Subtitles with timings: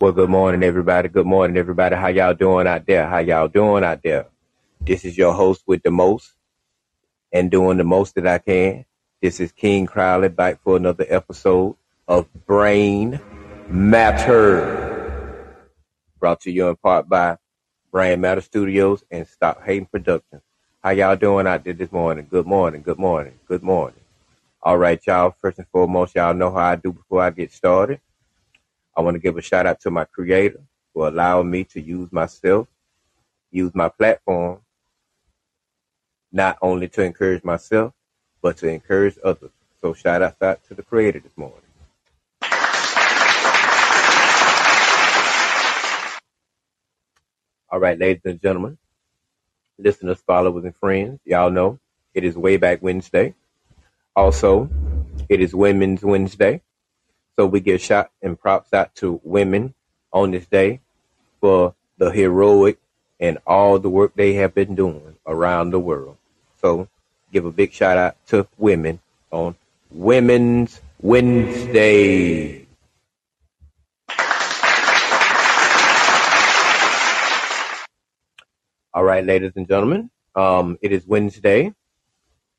[0.00, 1.08] Well, good morning, everybody.
[1.08, 1.96] Good morning, everybody.
[1.96, 3.08] How y'all doing out there?
[3.08, 4.28] How y'all doing out there?
[4.80, 6.34] This is your host with the most
[7.32, 8.84] and doing the most that I can.
[9.20, 11.74] This is King Crowley back for another episode
[12.06, 13.18] of Brain
[13.68, 15.66] Matter.
[16.20, 17.36] Brought to you in part by
[17.90, 20.42] Brain Matter Studios and Stop Hating Productions.
[20.80, 22.28] How y'all doing out there this morning?
[22.30, 23.98] Good morning, good morning, good morning.
[24.62, 25.34] All right, y'all.
[25.42, 28.00] First and foremost, y'all know how I do before I get started.
[28.98, 30.60] I want to give a shout out to my creator
[30.92, 32.66] for allowing me to use myself,
[33.52, 34.58] use my platform,
[36.32, 37.92] not only to encourage myself,
[38.42, 39.52] but to encourage others.
[39.80, 41.60] So shout out, out to the creator this morning.
[47.70, 48.78] All right, ladies and gentlemen,
[49.78, 51.78] listeners, followers, and friends, y'all know
[52.14, 53.36] it is way back Wednesday.
[54.16, 54.68] Also,
[55.28, 56.62] it is Women's Wednesday.
[57.38, 59.72] So we give shout and props out to women
[60.12, 60.80] on this day
[61.40, 62.78] for the heroic
[63.20, 66.16] and all the work they have been doing around the world.
[66.60, 66.88] So
[67.32, 68.98] give a big shout out to women
[69.30, 69.54] on
[69.92, 72.66] Women's Wednesday.
[78.92, 81.72] All right, ladies and gentlemen, um, it is Wednesday.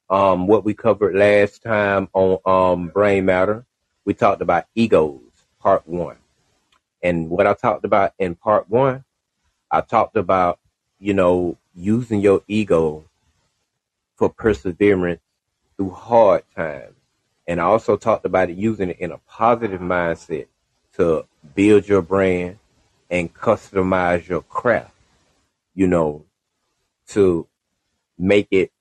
[0.09, 3.65] Um, what we covered last time on um, Brain Matter
[4.05, 5.21] we talked about egos,
[5.59, 6.17] part one.
[7.03, 9.03] And what I talked about in part one,
[9.71, 10.59] I talked about,
[10.99, 13.05] you know, using your ego
[14.15, 15.21] for perseverance
[15.77, 16.95] through hard times.
[17.47, 20.47] And I also talked about it using it in a positive mindset
[20.93, 22.59] to build your brand
[23.09, 24.93] and customize your craft,
[25.73, 26.25] you know,
[27.07, 27.47] to
[28.17, 28.71] make it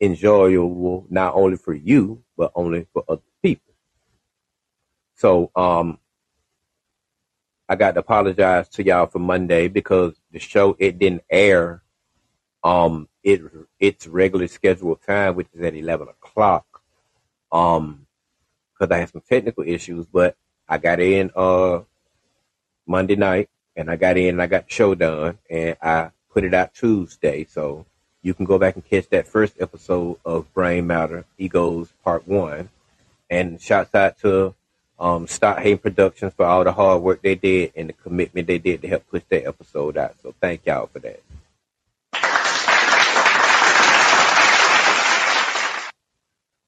[0.00, 3.22] enjoyable not only for you, but only for other.
[5.22, 6.00] So um,
[7.68, 11.80] I got to apologize to y'all for Monday because the show it didn't air
[12.64, 13.40] um it
[13.78, 16.66] its regular scheduled time, which is at eleven o'clock.
[17.52, 18.08] Um,
[18.72, 20.34] because I had some technical issues, but
[20.68, 21.82] I got in uh
[22.84, 26.42] Monday night and I got in and I got the show done and I put
[26.42, 27.44] it out Tuesday.
[27.44, 27.86] So
[28.22, 32.70] you can go back and catch that first episode of Brain Matter Egos Part One.
[33.30, 34.56] And shouts out to
[35.02, 38.82] um, Hating Productions for all the hard work they did and the commitment they did
[38.82, 40.14] to help push that episode out.
[40.22, 41.20] So thank y'all for that.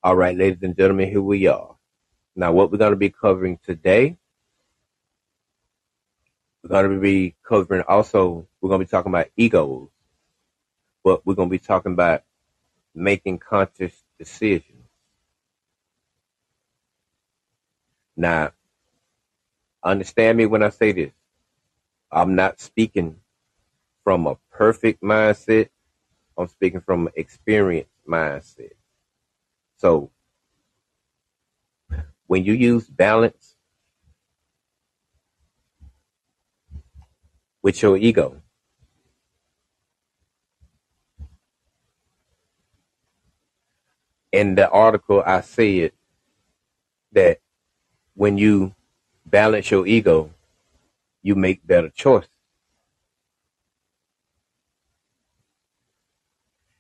[0.03, 1.77] All right, ladies and gentlemen, here we are.
[2.35, 4.17] Now, what we're going to be covering today,
[6.63, 9.89] we're going to be covering also, we're going to be talking about egos,
[11.05, 12.25] but we're going to be talking about
[12.97, 14.74] making conscious decisions.
[18.17, 18.53] Now,
[19.85, 21.13] understand me when I say this.
[22.13, 23.17] I'm not speaking
[24.05, 25.71] from a perfect mindset.
[26.39, 28.73] I'm speaking from an experienced mindset.
[29.77, 30.11] So,
[32.27, 33.57] when you use balance
[37.63, 38.41] with your ego,
[44.33, 45.93] in the article, I said
[47.13, 47.41] that
[48.15, 48.75] when you
[49.27, 50.31] balance your ego,
[51.23, 52.31] you make better choices.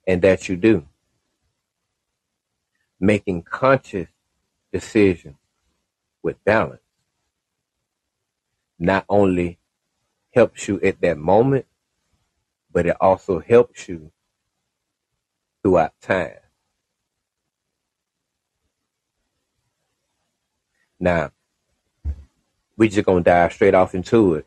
[0.06, 0.86] And that you do.
[3.00, 4.08] Making conscious
[4.72, 5.36] decisions
[6.22, 6.80] with balance
[8.78, 9.58] not only
[10.34, 11.66] helps you at that moment,
[12.72, 14.10] but it also helps you
[15.62, 16.43] throughout time.
[20.98, 21.32] Now,
[22.76, 24.46] we just gonna dive straight off into it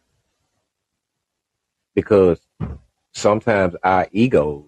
[1.93, 2.39] because
[3.11, 4.63] sometimes our egos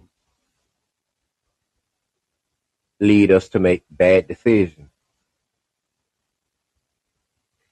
[2.99, 4.89] lead us to make bad decisions.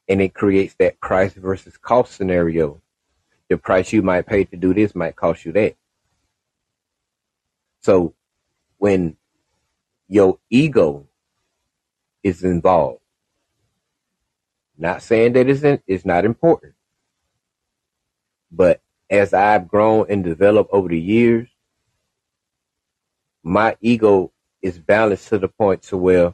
[0.07, 2.81] And it creates that price versus cost scenario.
[3.49, 5.75] The price you might pay to do this might cost you that.
[7.81, 8.13] So
[8.77, 9.17] when
[10.07, 11.07] your ego
[12.23, 13.01] is involved,
[14.77, 16.73] not saying that isn't it's not important,
[18.51, 21.47] but as I've grown and developed over the years,
[23.43, 24.31] my ego
[24.61, 26.33] is balanced to the point to where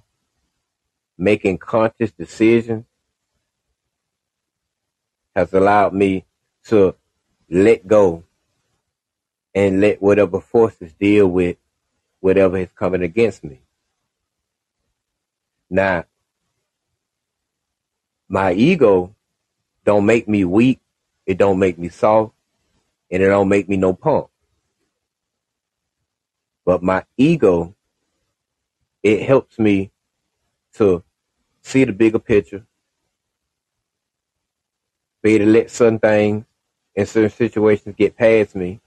[1.18, 2.86] making conscious decisions
[5.36, 6.26] has allowed me
[6.66, 6.96] to
[7.50, 8.24] let go
[9.54, 11.58] and let whatever forces deal with
[12.20, 13.60] whatever is coming against me.
[15.70, 16.06] Now,
[18.34, 19.14] my ego
[19.86, 20.80] don't make me weak.
[21.24, 22.34] It don't make me soft
[23.12, 24.28] and it don't make me no punk.
[26.66, 27.76] But my ego,
[29.04, 29.92] it helps me
[30.78, 31.04] to
[31.62, 32.66] see the bigger picture,
[35.22, 36.44] be able to let certain things
[36.96, 38.82] in certain situations get past me,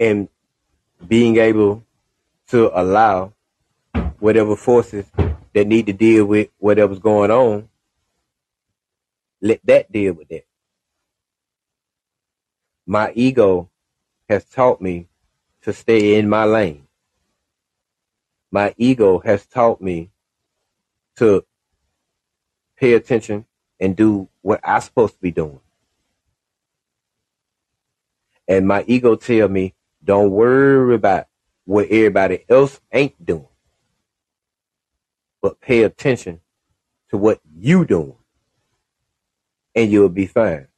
[0.00, 0.28] and
[1.06, 1.84] being able
[2.48, 3.34] to allow
[4.20, 5.04] whatever forces
[5.58, 7.68] that need to deal with whatever's going on,
[9.42, 10.44] let that deal with that
[12.88, 13.70] my ego
[14.30, 15.08] has taught me
[15.60, 16.86] to stay in my lane.
[18.50, 20.10] My ego has taught me
[21.16, 21.44] to
[22.78, 23.44] pay attention
[23.78, 25.60] and do what I'm supposed to be doing.
[28.48, 31.26] And my ego tell me, don't worry about
[31.66, 33.48] what everybody else ain't doing,
[35.48, 36.40] but pay attention
[37.08, 38.18] to what you doing
[39.74, 40.68] and you'll be fine.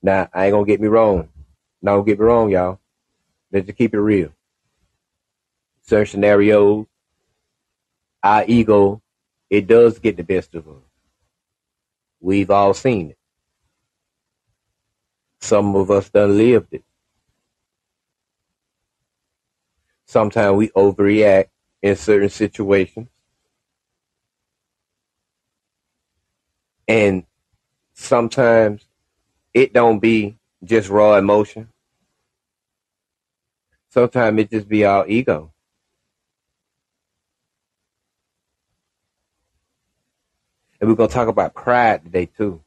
[0.00, 1.28] Now, I ain't gonna get me wrong.
[1.82, 2.78] Now, don't get me wrong, y'all.
[3.50, 4.32] Let's just keep it real.
[5.82, 6.86] Certain scenarios,
[8.22, 9.02] our ego,
[9.50, 10.82] it does get the best of us.
[12.20, 13.18] We've all seen it.
[15.40, 16.84] Some of us done lived it.
[20.06, 21.48] Sometimes we overreact
[21.84, 23.10] in certain situations.
[26.88, 27.24] And
[27.92, 28.86] sometimes
[29.52, 31.68] it don't be just raw emotion.
[33.90, 35.52] Sometimes it just be our ego.
[40.80, 42.62] And we're gonna talk about pride today too.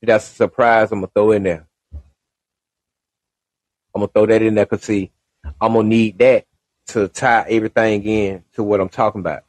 [0.00, 1.66] That's a surprise I'm gonna throw in there.
[3.92, 5.10] I'm gonna throw that in there because see,
[5.60, 6.47] I'm gonna need that
[6.88, 9.44] to tie everything in to what I'm talking about.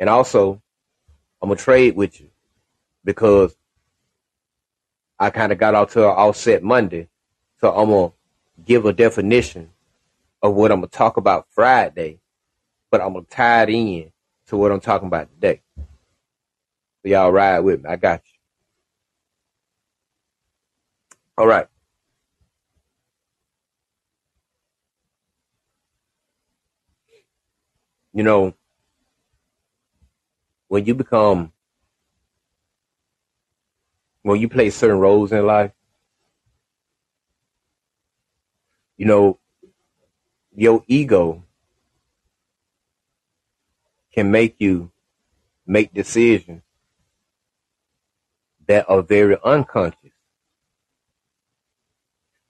[0.00, 0.60] And also,
[1.40, 2.28] I'm gonna trade with you
[3.04, 3.56] because
[5.18, 7.08] I kind of got out to an offset Monday.
[7.60, 8.12] So I'm to
[8.64, 9.70] give a definition
[10.42, 12.18] of what I'm to talk about Friday,
[12.90, 14.12] but I'm to tie it in
[14.48, 15.62] to what I'm talking about today.
[15.76, 17.90] So y'all ride with me.
[17.90, 18.38] I got you.
[21.38, 21.66] All right.
[28.12, 28.54] You know,
[30.68, 31.52] when you become
[34.22, 35.72] when you play certain roles in life,
[38.96, 39.38] you know,
[40.54, 41.42] your ego
[44.12, 44.90] can make you
[45.66, 46.62] make decisions
[48.66, 50.12] that are very unconscious,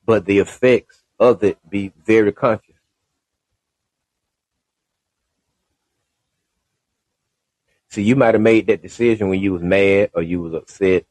[0.05, 2.72] but the effects of it be very conscious.
[7.93, 11.05] So you might have made that decision when you was mad or you was upset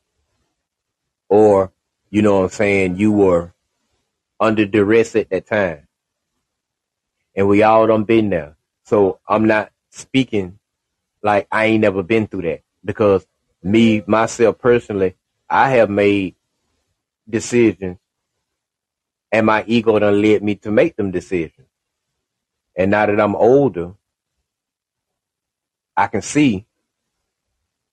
[1.30, 1.72] or
[2.10, 3.54] you know what I'm saying, you were
[4.40, 5.88] under duress at that time.
[7.36, 8.58] And we all done been there.
[8.84, 10.58] So I'm not speaking
[11.22, 13.28] like I ain't never been through that because
[13.62, 15.14] me, myself personally,
[15.48, 16.34] I have made
[17.30, 18.00] decisions
[19.32, 21.68] and my ego done led me to make them decisions.
[22.76, 23.94] And now that I'm older,
[25.96, 26.66] I can see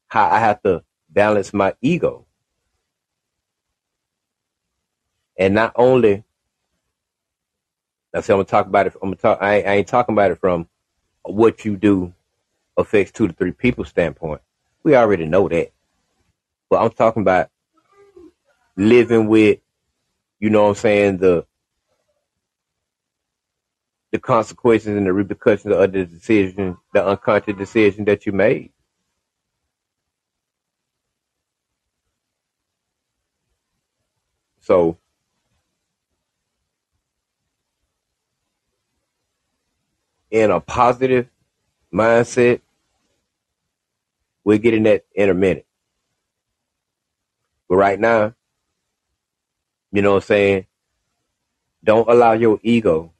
[0.08, 2.26] how I have to balance my ego.
[5.38, 6.24] And not only,
[8.14, 8.94] I say I'm gonna talk about it.
[8.94, 9.38] I'm gonna talk.
[9.40, 10.68] I, I ain't talking about it from
[11.22, 12.14] what you do
[12.76, 14.40] affects two to three people standpoint.
[14.84, 15.72] We already know that,
[16.70, 17.50] but I'm talking about
[18.76, 19.60] living with,
[20.40, 21.46] you know, what I'm saying the
[24.12, 28.72] the consequences and the repercussions of the decision, the unconscious decision that you made.
[34.68, 34.98] So
[40.30, 41.26] in a positive
[41.90, 42.60] mindset,
[44.44, 45.66] we'll get in that in a minute.
[47.66, 48.34] But right now,
[49.90, 50.66] you know what I'm saying?
[51.82, 53.14] Don't allow your ego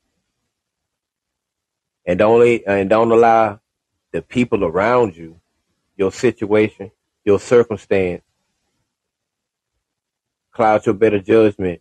[2.05, 3.59] and don't and don't allow
[4.12, 5.40] the people around you,
[5.97, 6.90] your situation,
[7.25, 8.23] your circumstance,
[10.59, 11.81] cloud your better judgment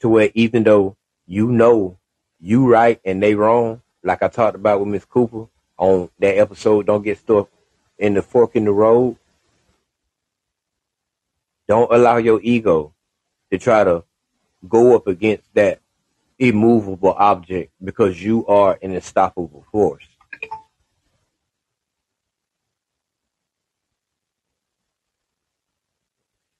[0.00, 1.96] to where even though you know
[2.40, 5.46] you right and they wrong, like I talked about with Miss Cooper
[5.78, 7.48] on that episode, don't get stuck
[7.96, 9.16] in the fork in the road.
[11.68, 12.92] Don't allow your ego
[13.52, 14.02] to try to
[14.68, 15.78] go up against that
[16.40, 20.02] immovable object because you are an unstoppable force.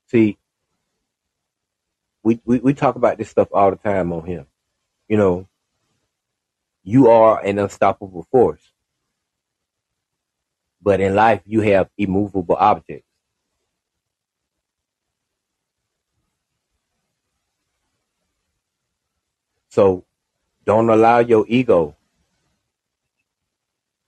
[0.07, 0.39] See,
[2.23, 4.47] we, we, we talk about this stuff all the time on here.
[5.09, 5.49] You know,
[6.83, 8.61] you are an unstoppable force.
[10.83, 13.07] But in life, you have immovable objects.
[19.69, 20.05] So
[20.65, 21.97] don't allow your ego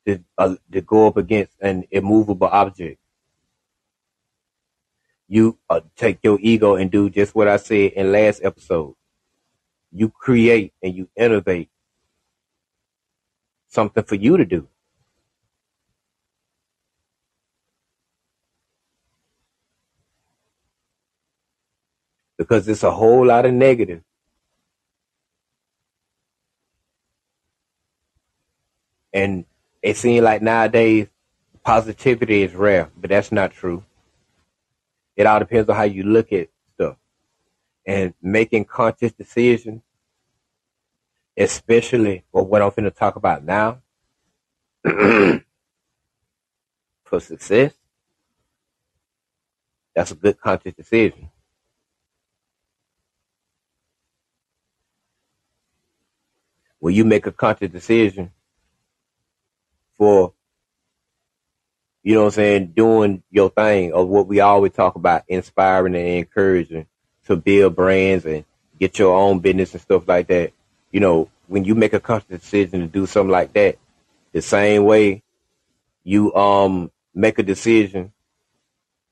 [0.06, 2.98] to, uh, to go up against an immovable object.
[5.32, 8.96] You uh, take your ego and do just what I said in last episode.
[9.90, 11.70] You create and you innovate
[13.66, 14.68] something for you to do.
[22.36, 24.02] Because it's a whole lot of negative.
[29.14, 29.46] And
[29.80, 31.08] it seems like nowadays
[31.64, 33.82] positivity is rare, but that's not true.
[35.16, 36.96] It all depends on how you look at stuff.
[37.86, 39.82] And making conscious decisions
[41.36, 43.80] especially for what I'm going to talk about now,
[47.04, 47.72] for success,
[49.94, 51.30] that's a good conscious decision.
[56.78, 58.32] When you make a conscious decision
[59.96, 60.34] for,
[62.02, 65.94] you know what I'm saying, doing your thing of what we always talk about, inspiring
[65.94, 66.86] and encouraging
[67.26, 68.44] to build brands and
[68.80, 70.52] get your own business and stuff like that
[70.92, 73.78] you know, when you make a conscious decision to do something like that,
[74.32, 75.22] the same way
[76.04, 78.12] you um make a decision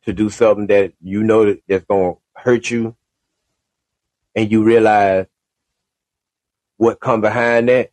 [0.04, 2.94] to do something that you know that that's gonna hurt you,
[4.34, 5.26] and you realize
[6.76, 7.90] what come behind that,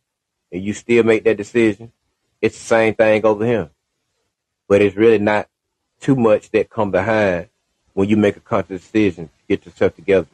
[0.52, 1.92] and you still make that decision,
[2.40, 3.70] it's the same thing over here.
[4.68, 5.48] But it's really not
[6.00, 7.48] too much that come behind
[7.94, 10.28] when you make a conscious decision to get yourself together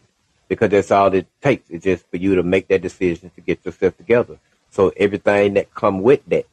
[0.49, 1.71] because that's all it takes.
[1.71, 4.39] It's just for you to make that decision to get yourself together.
[4.71, 6.47] So everything that come with that,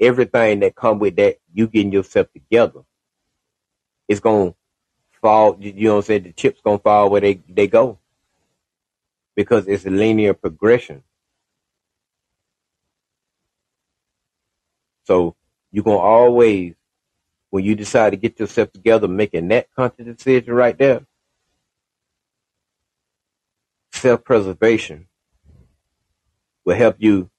[0.00, 2.80] everything that come with that, you getting yourself together,
[4.08, 4.54] it's gonna
[5.22, 5.56] fall.
[5.60, 6.22] You know what I'm saying?
[6.24, 7.98] The chips gonna fall where they they go
[9.36, 11.02] because it's a linear progression.
[15.04, 15.36] So
[15.72, 16.74] you're gonna always,
[17.50, 21.06] when you decide to get yourself together, making that conscious decision right there,
[23.92, 25.06] self-preservation
[26.64, 27.30] will help you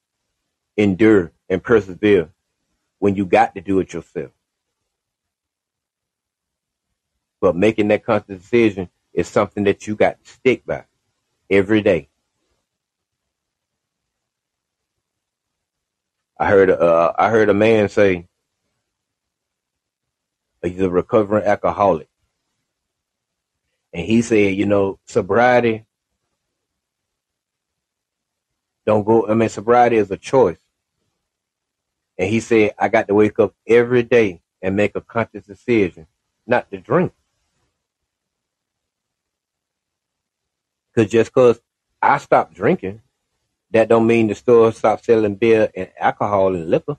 [0.76, 2.30] endure and persevere
[3.00, 4.32] when you got to do it yourself.
[7.40, 10.86] But making that conscious decision is something that you got to stick by
[11.50, 12.10] every day.
[16.39, 18.27] I heard uh, I heard a man say
[20.63, 22.10] he's a recovering alcoholic,
[23.94, 25.86] and he said, you know, sobriety
[28.86, 29.27] don't go.
[29.27, 30.58] I mean, sobriety is a choice.
[32.17, 36.08] And he said, I got to wake up every day and make a conscious decision
[36.48, 37.13] not to drink.
[40.94, 41.62] Because just because
[42.01, 43.01] I stopped drinking,
[43.72, 46.98] that don't mean the store stopped selling beer and alcohol and liquor.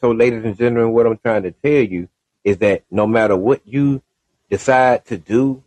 [0.00, 2.08] So, ladies and gentlemen, what I'm trying to tell you
[2.44, 4.02] is that no matter what you
[4.50, 5.62] decide to do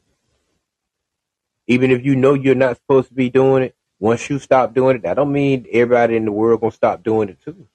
[1.68, 4.98] even if you know you're not supposed to be doing it, once you stop doing
[4.98, 7.68] it, that don't mean everybody in the world gonna stop doing it too.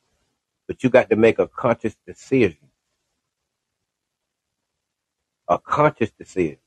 [0.67, 2.59] But you got to make a conscious decision.
[5.49, 6.59] A conscious decision.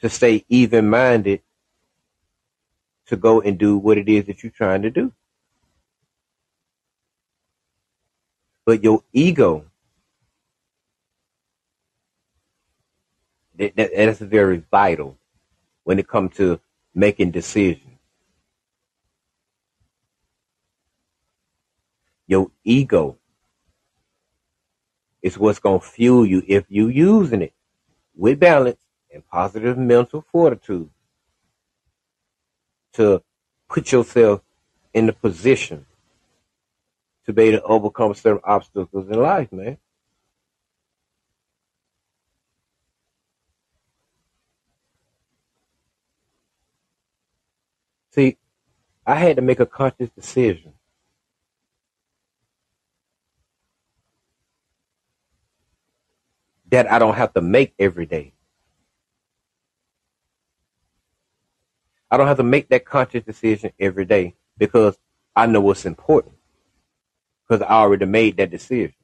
[0.00, 1.42] To stay even minded
[3.06, 5.12] to go and do what it is that you're trying to do.
[8.64, 9.66] But your ego,
[13.56, 15.18] that, that, that's very vital
[15.84, 16.60] when it comes to
[16.94, 17.98] making decisions.
[22.26, 23.18] Your ego
[25.20, 27.52] is what's going to fuel you if you're using it
[28.14, 28.78] with balance
[29.12, 30.88] and positive mental fortitude
[32.92, 33.22] to
[33.68, 34.42] put yourself
[34.92, 35.86] in the position
[37.26, 39.78] to be able to overcome certain obstacles in life, man.
[48.12, 48.36] See,
[49.06, 50.72] I had to make a conscious decision.
[56.70, 58.32] That I don't have to make every day.
[62.10, 64.98] I don't have to make that conscious decision every day because
[65.36, 66.34] I know what's important.
[67.46, 68.94] Because I already made that decision.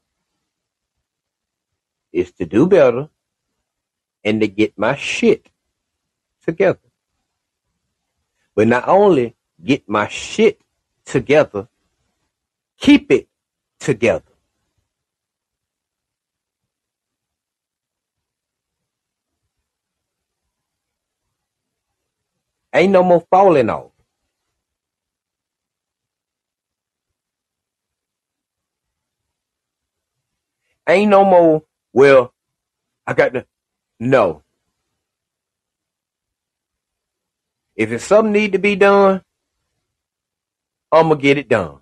[2.12, 3.08] It's to do better
[4.24, 5.50] and to get my shit
[6.44, 6.80] together.
[8.54, 10.60] But not only get my shit
[11.04, 11.68] together,
[12.78, 13.28] keep it
[13.78, 14.35] together.
[22.76, 23.92] Ain't no more falling off.
[30.86, 31.62] Ain't no more,
[31.94, 32.34] well,
[33.06, 33.46] I got to,
[33.98, 34.42] no.
[37.74, 39.22] If it's something need to be done,
[40.92, 41.78] I'm going to get it done.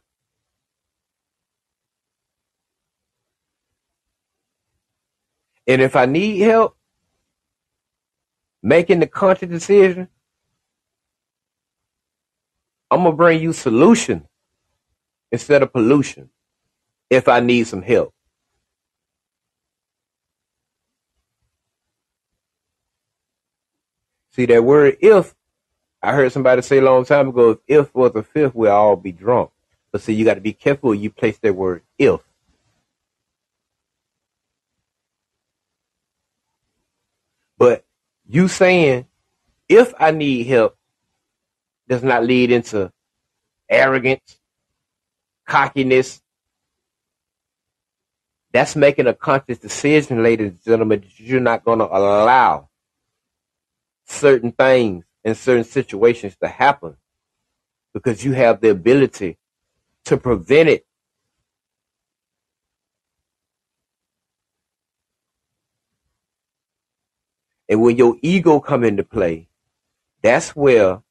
[5.67, 6.77] And if I need help
[8.63, 10.09] making the conscious decision,
[12.91, 14.27] I'm to bring you solution
[15.33, 16.31] instead of pollution
[17.11, 18.15] if I need some help.
[24.33, 25.35] See that word if
[26.03, 28.97] I heard somebody say a long time ago, if if was a fifth, we'll all
[28.97, 29.51] be drunk.
[29.91, 32.21] But see, you got to be careful you place that word if.
[37.57, 37.85] But
[38.29, 39.07] you saying,
[39.69, 40.77] if I need help,
[41.89, 42.91] does not lead into
[43.69, 44.39] arrogance,
[45.47, 46.21] cockiness.
[48.53, 52.69] That's making a conscious decision, ladies and gentlemen, that you're not going to allow
[54.07, 56.97] certain things in certain situations to happen
[57.93, 59.39] because you have the ability
[60.05, 60.87] to prevent it.
[67.69, 69.49] And when your ego come into play,
[70.23, 71.03] that's where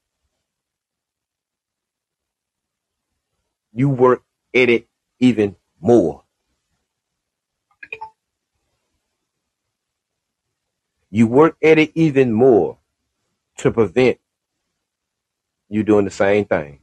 [3.73, 4.23] you work
[4.55, 4.87] at it
[5.19, 6.23] even more.
[11.11, 12.77] You work at it even more
[13.57, 14.19] to prevent
[15.69, 16.79] you doing the same thing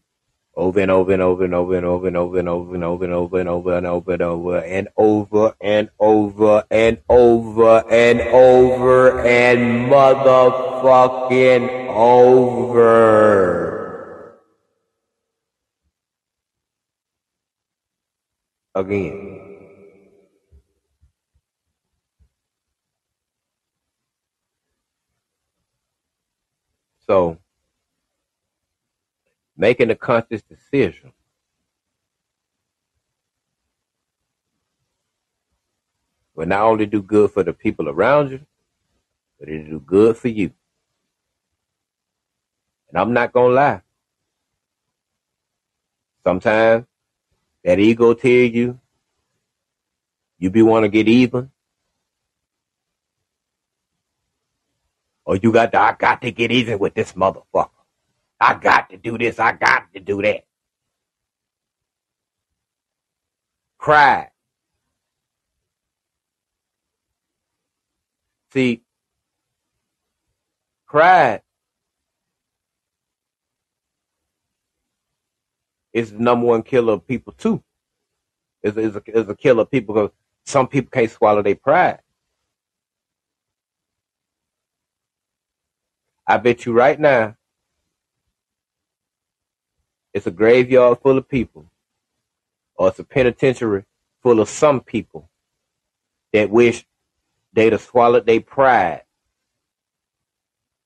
[0.57, 3.01] over and over and over and over and over and over and over and over
[3.05, 8.21] and over and over and over and over and over and over and over and
[8.21, 13.70] over and motherfucking over.
[18.75, 19.41] Again.
[27.07, 27.39] So,
[29.57, 31.13] making a conscious decision
[36.35, 38.41] will not only do good for the people around you,
[39.39, 40.53] but it'll do good for you.
[42.89, 43.83] And I'm not to lie.
[46.25, 46.87] Sometimes
[47.65, 48.79] that ego tell you
[50.39, 51.51] you be want to get even.
[55.25, 57.69] Or you got to, I got to get even with this motherfucker.
[58.41, 59.39] I got to do this.
[59.39, 60.45] I got to do that.
[63.79, 64.31] Cry.
[68.53, 68.83] See,
[70.87, 71.43] pride
[75.93, 77.63] is the number one killer of people too.
[78.63, 80.11] Is is a, is a killer of people because
[80.47, 82.01] some people can't swallow their pride.
[86.27, 87.37] I bet you right now,
[90.15, 91.67] it's a graveyard full of people,
[92.77, 93.85] or it's a penitentiary
[94.23, 95.29] full of some people
[96.33, 96.87] that wish
[97.53, 99.03] they'd have swallowed their pride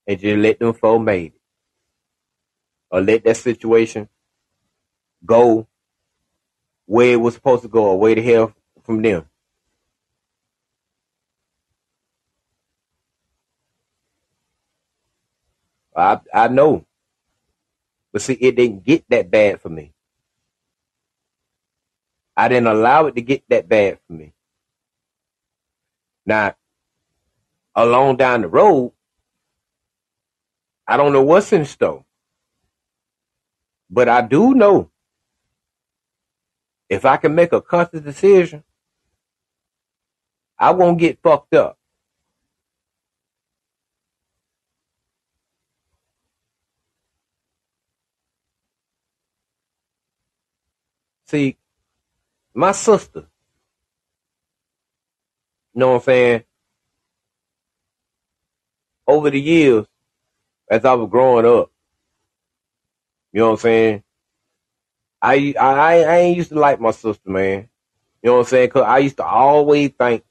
[0.06, 1.40] and just let them fall made it.
[2.90, 4.08] Or let that situation
[5.26, 5.66] go
[6.86, 9.26] where it was supposed to go, or way to hell from them.
[15.96, 16.84] I I know.
[18.12, 19.92] But see, it didn't get that bad for me.
[22.36, 24.32] I didn't allow it to get that bad for me.
[26.26, 26.56] Now,
[27.74, 28.92] along down the road,
[30.86, 32.04] I don't know what's in store.
[33.90, 34.90] But I do know
[36.88, 38.64] if I can make a conscious decision,
[40.58, 41.78] I won't get fucked up.
[51.26, 51.58] See,
[52.54, 53.20] my sister,
[55.74, 56.44] you know what I'm saying?
[59.06, 59.86] Over the years,
[60.70, 61.72] as I was growing up,
[63.32, 64.03] you know what I'm saying?
[65.24, 67.68] I I I ain't used to like my sister, man.
[68.22, 68.70] You know what I'm saying?
[68.70, 70.24] Cause I used to always think,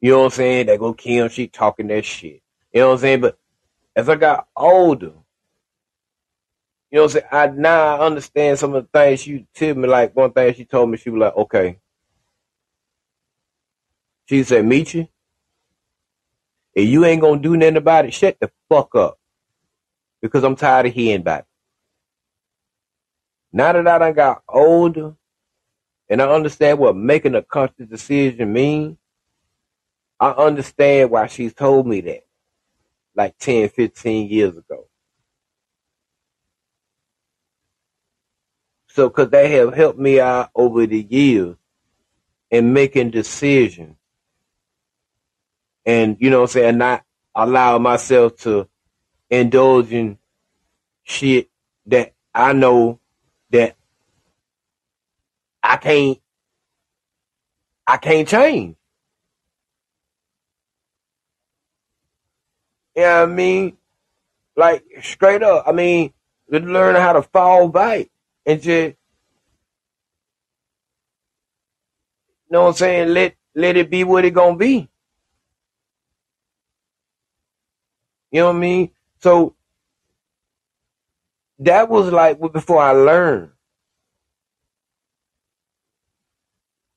[0.00, 2.42] you know what I'm saying, that go Kim, she talking that shit.
[2.72, 3.20] You know what I'm saying?
[3.22, 3.38] But
[3.96, 5.12] as I got older,
[6.90, 7.26] you know what I'm saying?
[7.32, 9.88] I now I understand some of the things she told me.
[9.88, 11.78] Like one thing she told me, she was like, okay.
[14.26, 15.08] She said, meet you.
[16.74, 19.18] If you ain't gonna do nothing about it, shut the fuck up.
[20.22, 21.46] Because I'm tired of hearing about it.
[23.52, 25.14] Now that I done got older
[26.08, 28.96] and I understand what making a conscious decision means,
[30.18, 32.24] I understand why she's told me that
[33.14, 34.86] like 10, 15 years ago.
[38.88, 41.56] So, cause they have helped me out over the years
[42.50, 43.96] in making decisions
[45.84, 48.68] and, you know what I'm saying, not allow myself to
[49.30, 50.18] indulge in
[51.02, 51.48] shit
[51.86, 53.00] that I know
[53.52, 53.76] that
[55.62, 56.18] I can't
[57.86, 58.76] I can't change.
[62.96, 63.76] You know what I mean?
[64.56, 65.64] Like straight up.
[65.66, 66.12] I mean,
[66.48, 68.08] learn how to fall back
[68.44, 68.96] and just you
[72.50, 74.88] know what I'm saying, let let it be what it gonna be.
[78.30, 78.90] You know what I mean?
[79.20, 79.54] So
[81.66, 83.50] that was like before I learned.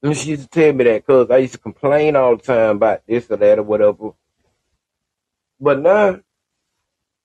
[0.04, 2.78] And she used to tell me that because I used to complain all the time
[2.78, 4.12] about this or that or whatever.
[5.60, 6.19] But now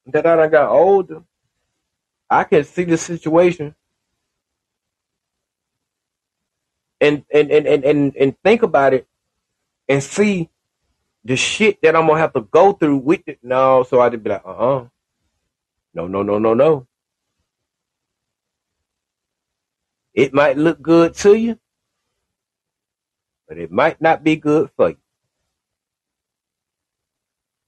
[0.06, 1.22] that I got older,
[2.30, 3.74] I can see the situation
[7.00, 9.08] and and, and, and, and, and think about it
[9.88, 10.50] and see
[11.24, 13.40] the shit that I'm gonna have to go through with it.
[13.42, 14.86] No, so I'd be like, uh uh
[15.94, 16.86] No, no, no, no, no.
[20.20, 21.58] It might look good to you,
[23.48, 24.98] but it might not be good for you.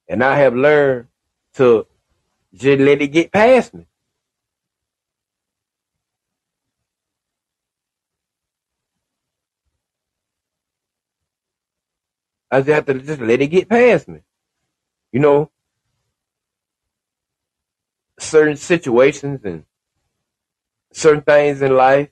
[0.07, 1.07] And I have learned
[1.55, 1.87] to
[2.53, 3.87] just let it get past me.
[12.51, 14.21] I just have to just let it get past me.
[15.11, 15.51] You know,
[18.19, 19.65] certain situations and
[20.93, 22.12] certain things in life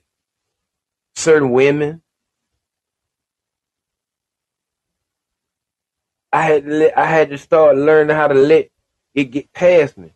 [1.15, 2.01] certain women.
[6.33, 8.69] I had to let, I had to start learning how to let
[9.13, 10.13] it get past me.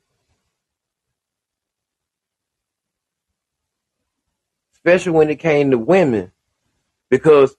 [4.73, 6.31] Especially when it came to women.
[7.09, 7.55] Because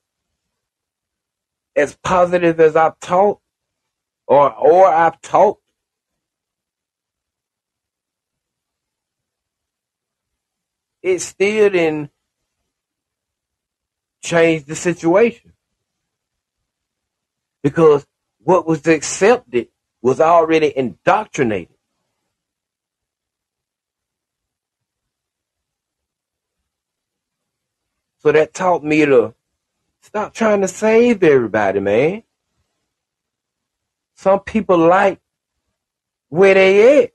[1.77, 3.43] as positive as I've talked
[4.27, 5.63] or or I've talked,
[11.03, 12.11] it still didn't
[14.27, 15.53] change the situation.
[17.63, 18.07] Because
[18.43, 19.69] what was accepted
[20.03, 21.75] was already indoctrinated.
[28.19, 29.35] So that taught me to
[30.01, 32.25] stop trying to save everybody, man.
[34.17, 35.21] Some people like
[36.29, 37.13] where they at.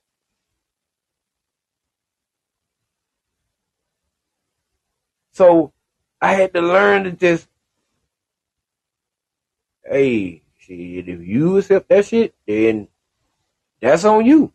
[5.34, 5.74] So
[6.22, 7.48] I had to learn to just,
[9.86, 12.88] hey, shit, if you accept that shit, then
[13.82, 14.54] that's on you.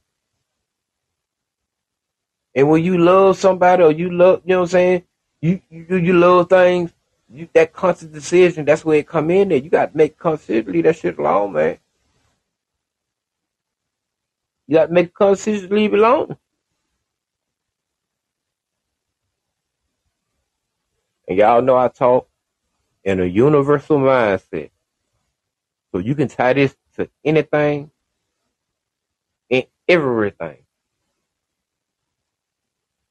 [2.54, 5.02] And when you love somebody or you love, you know what I'm saying?
[5.42, 6.92] You you, do you love things,
[7.32, 9.58] you, that conscious decision, that's where it come in there.
[9.58, 11.78] You got to make leave that shit alone, man.
[14.68, 16.36] You got to make conscious, leave it alone.
[21.28, 22.28] And y'all know I talk
[23.04, 24.70] in a universal mindset.
[25.92, 27.90] So you can tie this to anything
[29.50, 30.58] and everything.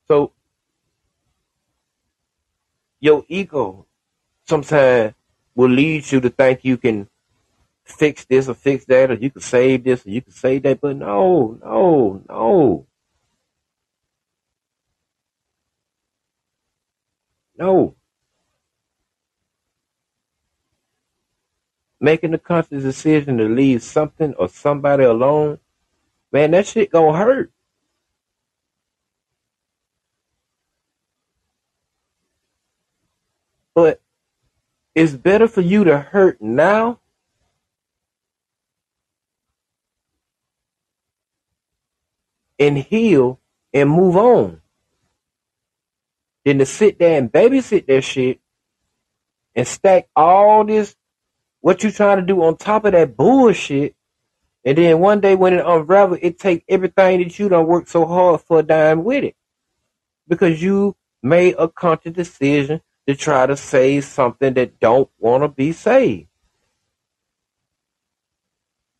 [0.07, 0.33] So
[2.99, 3.87] your ego
[4.47, 5.13] sometimes
[5.55, 7.09] will lead you to think you can
[7.85, 10.81] fix this or fix that, or you can save this or you can save that.
[10.81, 12.87] But no, no, no.
[17.57, 17.95] No.
[22.05, 25.57] Making the conscious decision to leave something or somebody alone,
[26.31, 27.51] man, that shit gonna hurt.
[33.73, 34.03] But
[34.93, 36.99] it's better for you to hurt now
[42.59, 43.39] and heal
[43.73, 44.61] and move on
[46.43, 48.41] than to sit there and babysit that shit
[49.55, 50.95] and stack all this
[51.65, 53.95] what you trying to do on top of that bullshit
[54.63, 58.05] and then one day when it unravels it take everything that you don't work so
[58.05, 59.35] hard for a dime with it
[60.27, 65.47] because you made a conscious decision to try to save something that don't want to
[65.47, 66.27] be saved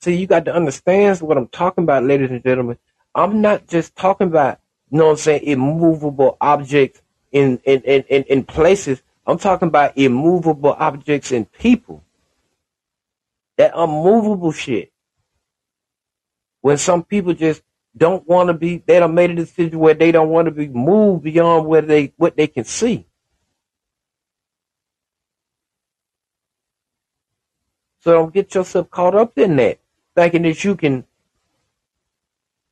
[0.02, 2.80] see you got to understand what i'm talking about ladies and gentlemen
[3.14, 7.00] i'm not just talking about you know what i'm saying immovable objects
[7.36, 9.04] in, in, in, in places.
[9.28, 12.05] I'm talking about immovable objects in people.
[13.58, 14.92] That unmovable shit.
[16.62, 17.62] When some people just
[17.96, 20.68] don't want to be, they don't made a decision where they don't want to be
[20.68, 23.06] moved beyond where they what they can see.
[28.02, 29.80] So don't get yourself caught up in that,
[30.16, 31.06] thinking that you can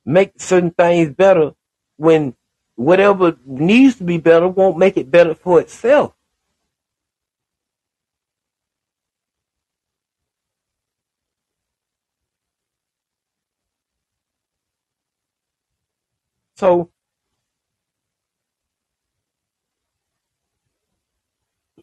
[0.05, 1.53] make certain things better
[1.97, 2.35] when
[2.75, 6.13] whatever needs to be better won't make it better for itself.
[16.55, 16.91] So,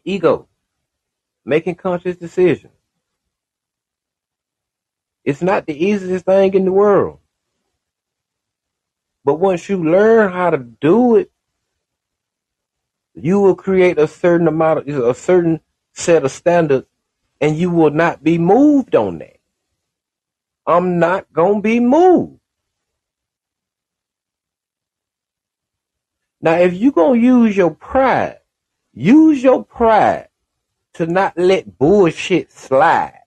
[0.03, 0.47] ego,
[1.45, 2.73] making conscious decisions.
[5.23, 7.19] It's not the easiest thing in the world.
[9.25, 11.31] But once you learn how to do it,
[13.13, 15.61] you will create a certain amount of a certain
[15.93, 16.87] set of standards
[17.41, 19.37] and you will not be moved on that.
[20.67, 22.40] I'm not to be moved.
[26.41, 28.39] Now, if you're going to use your pride,
[28.93, 30.29] use your pride
[30.93, 33.19] to not let bullshit slide.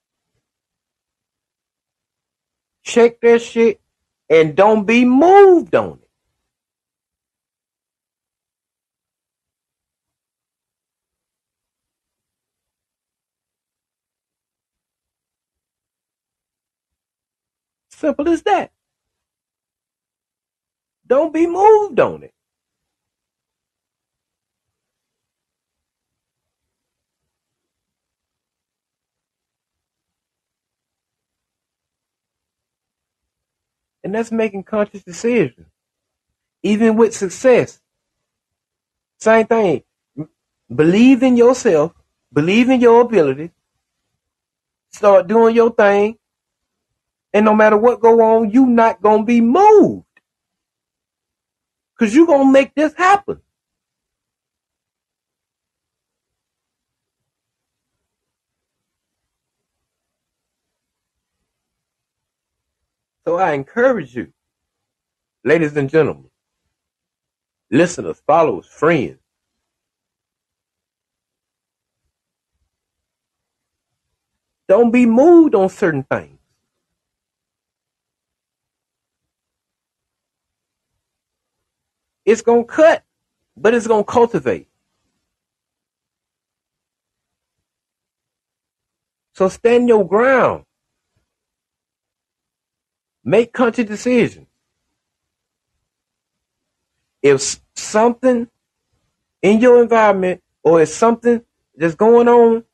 [2.83, 3.81] Check that shit
[4.29, 6.11] and don't be moved on it.
[17.90, 18.72] Simple as that.
[21.07, 22.34] Don't be moved on it.
[34.05, 35.67] And that's making conscious decisions.
[36.62, 37.81] Even with success.
[39.19, 39.83] Same thing.
[40.75, 41.93] Believe in yourself.
[42.33, 43.51] Believe in your ability.
[44.93, 46.19] Start doing your thing.
[47.33, 50.05] And no matter what go on, you not to be moved.
[51.99, 53.40] Because you're going to make this happen.
[63.26, 64.32] So I encourage you,
[65.44, 66.30] ladies and gentlemen,
[67.70, 69.18] listeners, followers, friends,
[74.68, 76.38] don't be moved on certain things.
[82.26, 83.04] It's going to cut,
[83.56, 84.68] but it's going to cultivate.
[89.34, 90.64] So stand your ground.
[93.24, 94.46] Make conscious decisions.
[97.22, 98.48] If something
[99.42, 101.42] in your environment or if something
[101.74, 102.64] that's going on,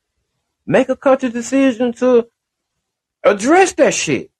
[0.66, 2.28] make a conscious decision to
[3.24, 4.30] address that shit.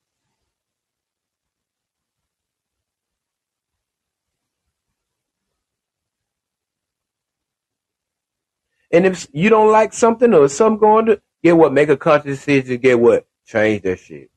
[8.93, 11.73] And if you don't like something or something going to, get what?
[11.73, 12.79] Make a conscious decision.
[12.79, 13.27] Get what?
[13.47, 14.30] Change that shit.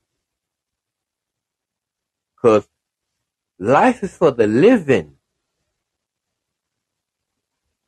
[2.44, 2.68] Because
[3.58, 5.16] life is for the living.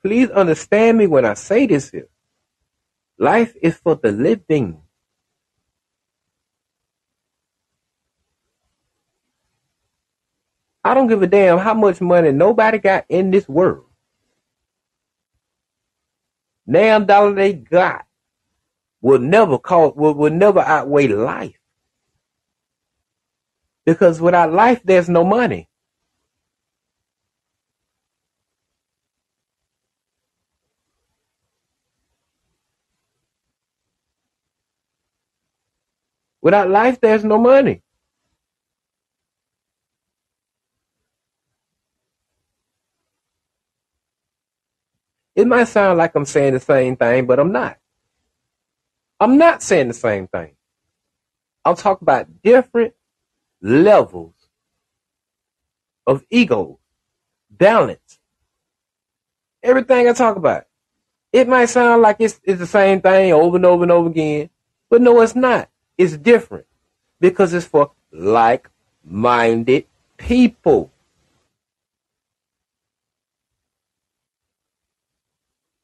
[0.03, 2.09] Please understand me when I say this here.
[3.19, 4.81] Life is for the living.
[10.83, 13.85] I don't give a damn how much money nobody got in this world.
[16.67, 18.07] Damn dollar they got
[19.03, 21.56] will never cost will, will never outweigh life.
[23.87, 25.71] Because without life there's no money.
[36.43, 37.83] Without life there's no money.
[45.37, 47.79] It might sound like I'm saying the same thing, but I'm not.
[49.21, 50.57] I'm not saying the same thing.
[51.65, 52.95] I'm talking about different
[53.67, 54.35] levels
[56.07, 56.79] of ego,
[57.51, 58.21] balance.
[59.63, 60.67] Everything I talk about.
[61.33, 64.51] It might sound like it's, it's the same thing over and over and over again,
[64.89, 65.69] but no, it's not.
[65.99, 66.67] It's different
[67.19, 68.71] because it's for like
[69.05, 70.93] minded people.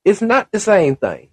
[0.04, 1.30] It's not the same thing.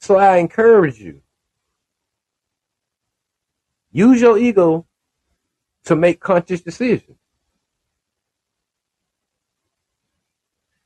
[0.00, 1.20] So I encourage you.
[3.92, 4.86] Use your ego
[5.84, 7.16] to make conscious decisions.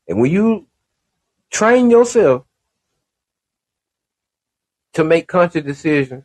[0.08, 0.66] And when you
[1.50, 2.44] train yourself
[4.92, 6.24] to make conscious decisions,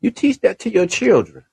[0.00, 1.44] you teach that to your children.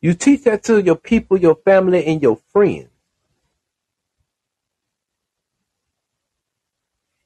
[0.00, 2.88] You teach that to your people, your family, and your friends.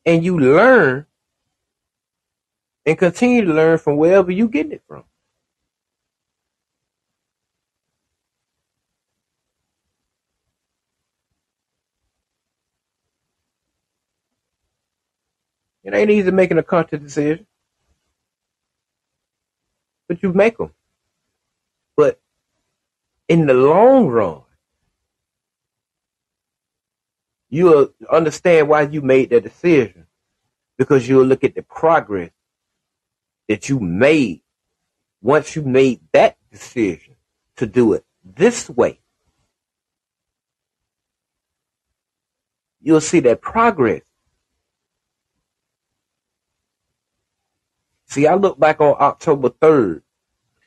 [0.07, 1.07] And you learn
[2.87, 5.05] and continue to learn from wherever you get it from.
[15.85, 17.47] It ain't easy making a conscious decision,
[20.09, 20.73] but you make them.
[21.97, 22.21] But
[23.29, 24.43] in the long run,
[27.51, 30.07] you'll understand why you made that decision
[30.79, 32.31] because you'll look at the progress
[33.49, 34.43] that you made
[35.21, 37.15] once you made that decision
[37.57, 39.01] to do it this way.
[42.81, 44.03] You'll see that progress.
[48.07, 50.03] See, I look back on October 3rd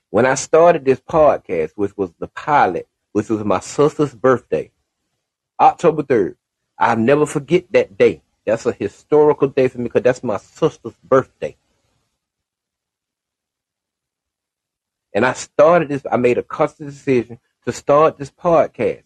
[0.09, 4.71] when I started this podcast, which was the pilot, which was my sister's birthday,
[5.59, 6.35] October 3rd,
[6.77, 8.21] I'll never forget that day.
[8.45, 11.57] That's a historical day for me because that's my sister's birthday.
[15.15, 19.03] And I started this, I made a conscious decision to start this podcast.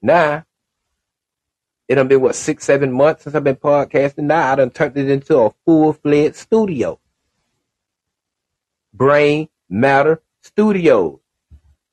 [0.00, 0.46] Now,
[1.86, 4.24] it done been what six, seven months since I've been podcasting.
[4.24, 6.98] Now I done turned it into a full fledged studio.
[8.94, 11.20] Brain Matter Studios.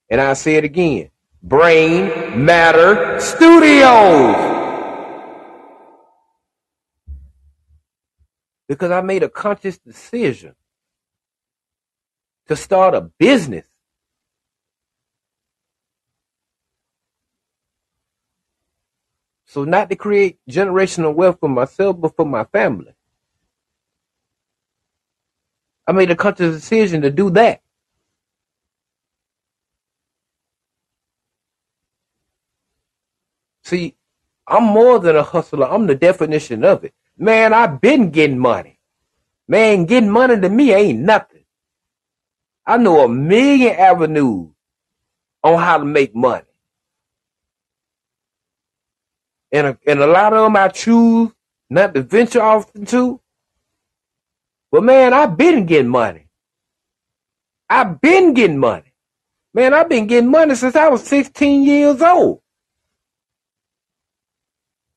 [0.09, 1.11] And I say it again.
[1.43, 4.58] Brain Matter Studios.
[8.69, 10.55] Because I made a conscious decision
[12.47, 13.65] to start a business
[19.49, 22.93] So not to create generational wealth for myself, but for my family.
[25.87, 27.63] I made a conscious decision to do that.
[33.63, 33.95] See,
[34.47, 35.67] I'm more than a hustler.
[35.67, 36.93] I'm the definition of it.
[37.19, 38.79] Man, I've been getting money.
[39.47, 41.45] Man, getting money to me ain't nothing.
[42.65, 44.49] I know a million avenues
[45.43, 46.43] on how to make money.
[49.53, 51.31] and a, and a lot of them I choose
[51.69, 53.21] not to venture off into.
[54.71, 56.27] But man, I've been getting money.
[57.69, 58.93] I've been getting money.
[59.53, 62.41] Man, I've been getting money since I was 16 years old.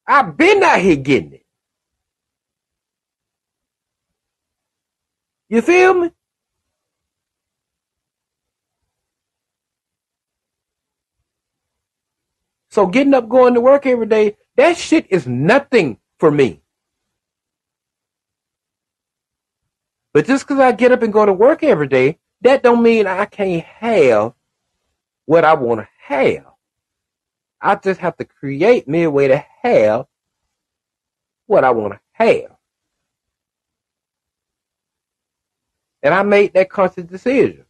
[0.06, 1.41] I've been out here getting it.
[5.53, 6.11] You feel me?
[12.70, 16.62] So getting up, going to work every day, that shit is nothing for me.
[20.14, 23.07] But just because I get up and go to work every day, that don't mean
[23.07, 24.32] I can't have
[25.26, 26.46] what I want to have.
[27.61, 30.07] I just have to create me a way to have
[31.44, 32.51] what I want to have.
[36.03, 37.64] And I made that conscious decision.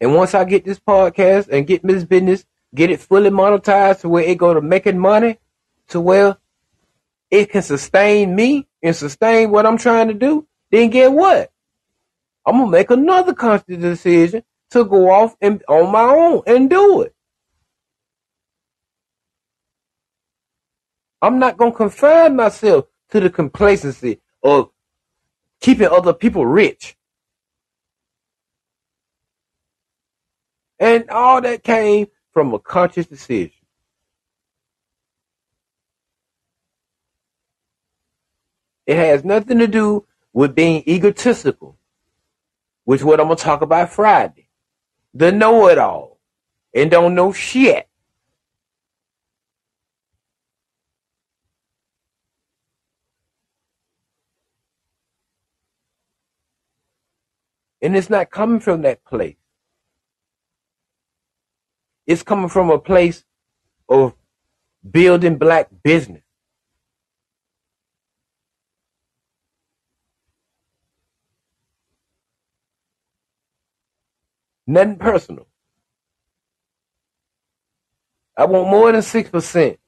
[0.00, 4.08] And once I get this podcast and get this business, get it fully monetized to
[4.08, 5.38] where it go to making money,
[5.88, 6.38] to where
[7.30, 11.52] it can sustain me and sustain what I'm trying to do, then get what?
[12.46, 17.02] I'm gonna make another conscious decision to go off and on my own and do
[17.02, 17.14] it.
[21.20, 24.70] I'm not gonna confine myself to the complacency of
[25.60, 26.96] keeping other people rich.
[30.78, 33.52] And all that came from a conscious decision.
[38.86, 41.76] It has nothing to do with being egotistical,
[42.84, 44.48] which is what I'm to talk about Friday.
[45.12, 46.18] The know it all
[46.74, 47.89] and don't know shit.
[57.82, 59.36] And it's not coming from that place.
[62.06, 63.24] It's coming from a place
[63.88, 64.14] of
[64.88, 66.22] building black business.
[74.66, 75.46] Nothing personal.
[78.36, 79.78] I want more than 6%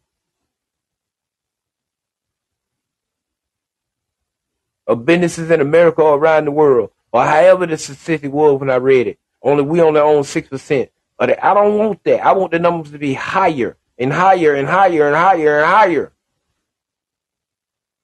[4.87, 8.77] of businesses in America or around the world, or however the statistic was when I
[8.77, 9.19] read it.
[9.43, 10.89] Only we only own 6%
[11.19, 11.45] of that.
[11.45, 12.25] I don't want that.
[12.25, 16.13] I want the numbers to be higher and higher and higher and higher and higher.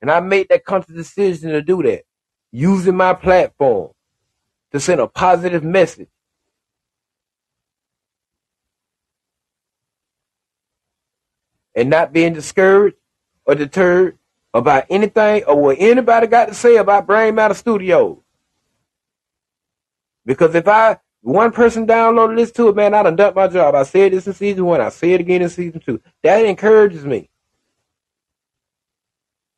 [0.00, 2.04] And I made that conscious decision to do that,
[2.52, 3.90] using my platform
[4.72, 6.08] to send a positive message
[11.74, 12.96] and not being discouraged
[13.44, 14.18] or deterred
[14.52, 18.18] about anything or what anybody got to say about Brain Matter Studios.
[20.28, 23.74] Because if I one person downloaded this to it, man, I done done my job.
[23.74, 24.78] I said this in season one.
[24.78, 26.02] I say it again in season two.
[26.22, 27.30] That encourages me.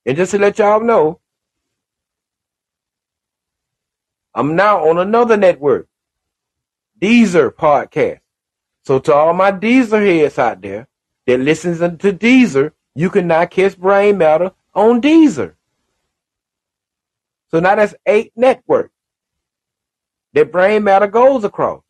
[0.06, 1.18] And just to let y'all know,
[4.32, 5.88] I'm now on another network,
[7.02, 8.20] Deezer podcast.
[8.84, 10.86] So to all my Deezer heads out there,
[11.26, 15.54] that listens to Deezer, you can now catch Brain Matter on Deezer.
[17.50, 18.92] So now that's eight networks
[20.32, 21.82] that Brain Matter goes across.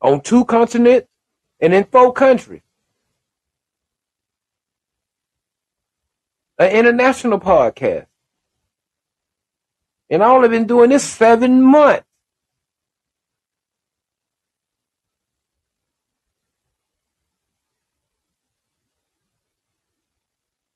[0.00, 1.06] On two continents
[1.60, 2.62] and in four countries.
[6.58, 8.06] An international podcast.
[10.10, 12.04] And I only been doing this seven months.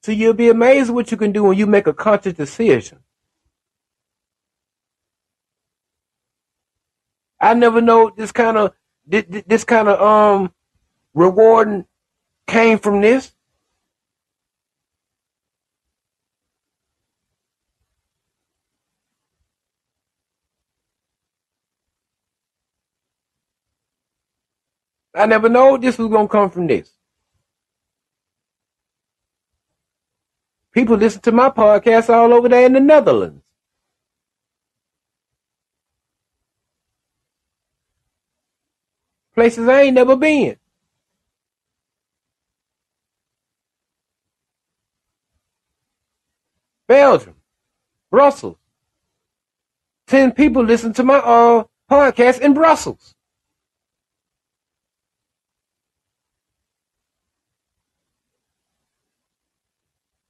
[0.07, 3.01] So you'll be amazed what you can do when you make a conscious decision.
[7.41, 8.73] I never know this kind of
[9.05, 10.55] this kind of um
[11.13, 11.87] rewarding
[12.47, 13.35] came from this.
[25.17, 26.93] I never know this was gonna come from this.
[30.77, 33.43] People listen to my podcast all over there in the Netherlands.
[39.35, 40.59] Places I ain't never been.
[46.87, 47.37] Belgium,
[48.11, 48.59] Brussels.
[50.07, 53.16] Ten people listen to my uh, podcast in Brussels.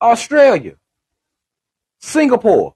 [0.01, 0.74] Australia,
[1.99, 2.74] Singapore.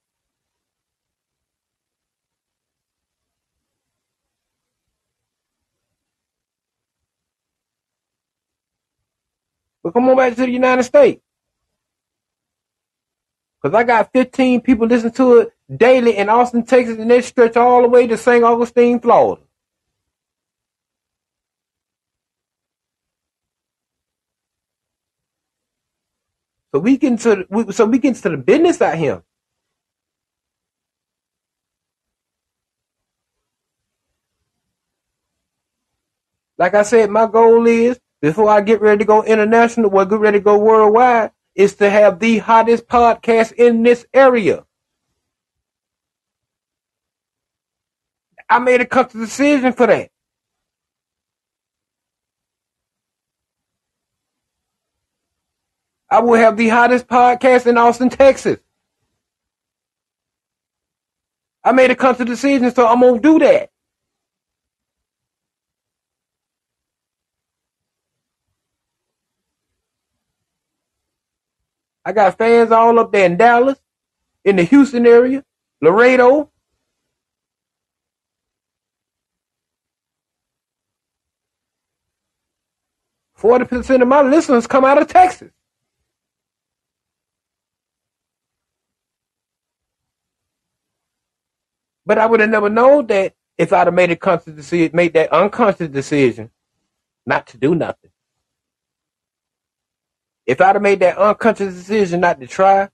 [9.83, 11.23] But come on back to the United States.
[13.63, 17.57] Because I got 15 people listening to it daily in Austin, Texas, and they stretch
[17.57, 18.43] all the way to St.
[18.43, 19.43] Augustine, Florida.
[26.75, 29.23] So we get into we, so we get into the business out him.
[36.59, 40.21] Like I said, my goal is before I get ready to go international or get
[40.21, 44.65] ready to go worldwide, is to have the hottest podcast in this area.
[48.49, 50.11] I made a conscious decision for that.
[56.11, 58.59] I will have the hottest podcast in Austin, Texas.
[61.63, 63.71] I made a conscious decision, so I'm gonna do that.
[72.05, 73.79] I got fans all up there in Dallas,
[74.45, 75.45] in the Houston area,
[75.81, 76.51] Laredo.
[83.35, 85.51] Forty percent of my listeners come out of Texas.
[92.11, 95.13] But I would have never known that if I'd have made a conscious decision, made
[95.13, 96.51] that unconscious decision
[97.25, 98.11] not to do nothing.
[100.45, 102.89] If I'd have made that unconscious decision not to try,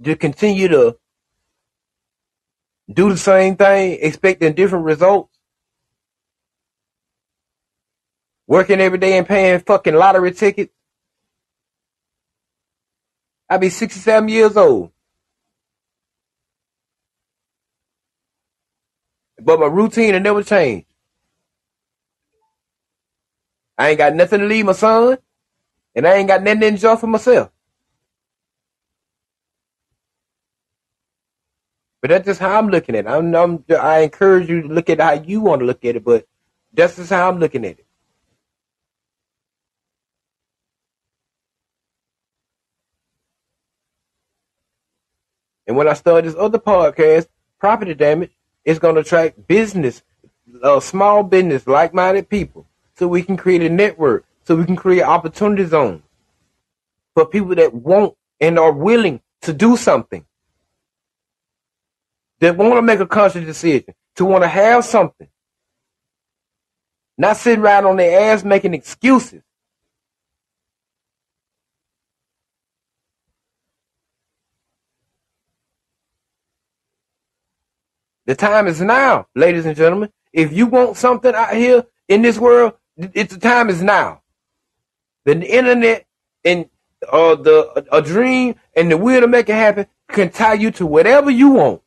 [0.00, 0.96] to continue to
[2.88, 5.36] do the same thing, expecting different results,
[8.46, 10.72] working every day and paying fucking lottery tickets,
[13.50, 14.92] I'd be 67 years old.
[19.40, 20.86] But my routine had never changed.
[23.78, 25.18] I ain't got nothing to leave my son,
[25.94, 27.50] and I ain't got nothing to enjoy for myself.
[32.00, 33.08] But that's just how I'm looking at it.
[33.08, 36.04] I'm, I'm, i encourage you to look at how you want to look at it,
[36.04, 36.26] but
[36.72, 37.86] that's just how I'm looking at it.
[45.66, 47.28] And when I started this other podcast,
[47.58, 48.35] property damage,
[48.66, 50.02] it's going to attract business,
[50.62, 55.02] uh, small business, like-minded people, so we can create a network, so we can create
[55.02, 56.02] opportunity zones
[57.14, 60.26] for people that want and are willing to do something,
[62.40, 65.28] that want to make a conscious decision, to want to have something,
[67.16, 69.42] not sitting around on their ass making excuses.
[78.26, 80.10] The time is now, ladies and gentlemen.
[80.32, 84.22] If you want something out here in this world, it's the time is now.
[85.24, 86.06] The internet
[86.44, 86.68] and
[87.10, 90.86] uh, the a dream and the will to make it happen can tie you to
[90.86, 91.82] whatever you want.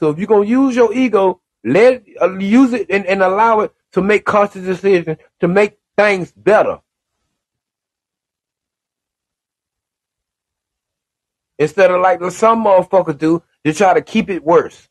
[0.00, 3.72] So if you're gonna use your ego, let uh, use it and, and allow it
[3.92, 6.80] to make conscious decisions to make things better.
[11.58, 14.88] Instead of like some motherfuckers do, they try to keep it worse.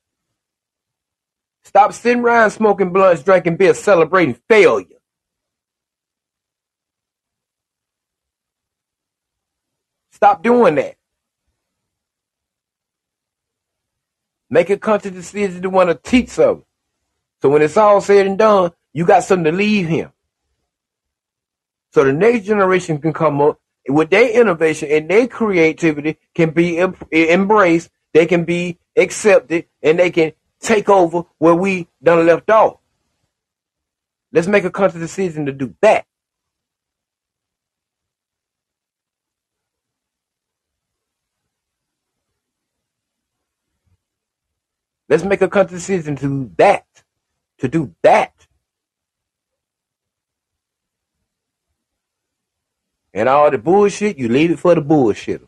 [1.64, 4.88] Stop sitting around smoking blunts, drinking beer, celebrating failure.
[10.12, 10.96] Stop doing that.
[14.50, 16.66] Make a conscious decision to want to teach something.
[17.42, 20.12] So when it's all said and done, you got something to leave him.
[21.94, 26.78] So the next generation can come up with their innovation and their creativity can be
[26.78, 32.50] em- embraced, they can be accepted, and they can take over where we done left
[32.50, 32.78] off.
[34.32, 36.06] Let's make a conscious decision to do that.
[45.10, 46.86] Let's make a conscious decision to do that.
[47.60, 48.48] To do that.
[53.14, 55.48] And all the bullshit, you leave it for the bullshitters.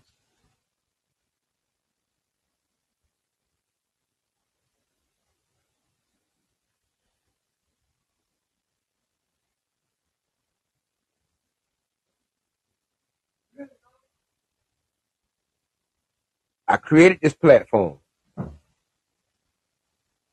[16.68, 17.99] I created this platform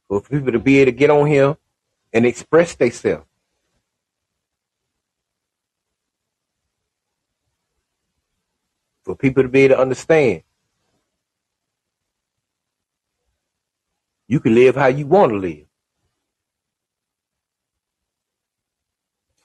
[0.08, 1.56] for people to be able to get on here
[2.12, 3.26] and express themselves.
[9.12, 10.42] For people to be able to understand.
[14.26, 15.66] You can live how you want to live.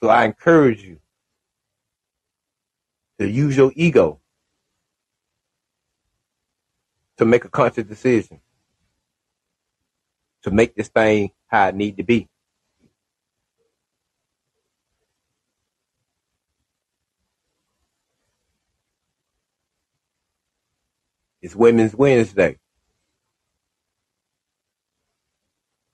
[0.02, 1.00] So I encourage you
[3.18, 4.20] to use your ego
[7.18, 8.40] to make a conscious decision
[10.44, 12.26] to make this thing how it need to be.
[21.40, 22.58] It's Women's Wednesday.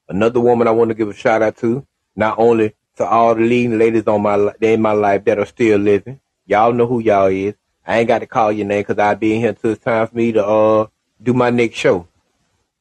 [0.08, 1.86] Another woman I want to give a shout out to,
[2.16, 5.78] not only to all the leading ladies on my in my life that are still
[5.78, 6.20] living.
[6.46, 7.54] Y'all know who y'all is.
[7.86, 10.06] I ain't got to call your name because I'll be in here until it's time
[10.06, 10.86] for me to uh
[11.22, 12.08] do my next show.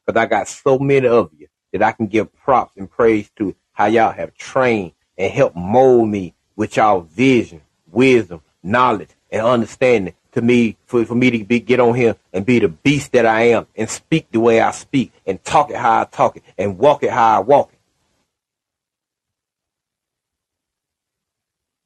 [0.06, 3.54] Because I got so many of you that I can give props and praise to
[3.72, 7.60] how y'all have trained and helped mold me with y'all vision,
[7.90, 12.44] wisdom, knowledge, and understanding to me for, for me to be, get on here and
[12.44, 15.76] be the beast that I am and speak the way I speak and talk it
[15.76, 17.78] how I talk it and walk it how I walk it.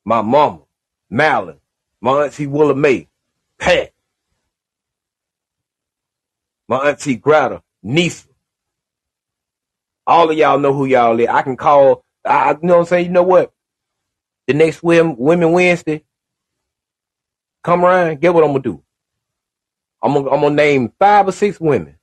[0.05, 0.61] My mama,
[1.11, 1.59] Malin,
[2.01, 3.09] my auntie Willa Mae,
[3.59, 3.93] Pat,
[6.69, 8.27] my auntie Greta, Nisa.
[10.07, 11.29] All of y'all know who y'all is.
[11.29, 13.07] I can call, I, you know what I'm saying?
[13.07, 13.53] You know what?
[14.47, 16.05] The next Women, Women Wednesday,
[17.63, 18.83] come around, get what I'm gonna do.
[20.03, 21.97] I'm gonna, I'm gonna name five or six women,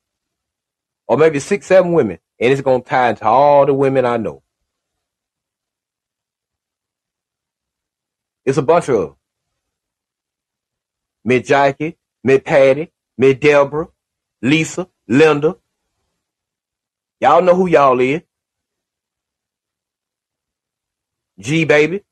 [1.07, 4.43] or maybe six, seven women, and it's gonna tie into all the women I know.
[8.45, 9.15] It's a bunch of.
[11.25, 13.87] Miss Jackie, Miss Patty, Miss Deborah,
[14.41, 15.57] Lisa, Linda.
[17.19, 18.21] Y'all know who y'all is.
[21.39, 22.03] G baby.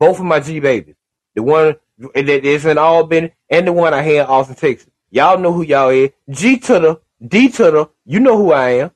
[0.00, 0.95] Both of my G babies.
[1.36, 1.76] The one
[2.14, 4.90] that is in Albany and the one I had in Austin, Texas.
[5.10, 6.10] Y'all know who y'all is.
[6.30, 8.92] G to the D to the, you know who I am.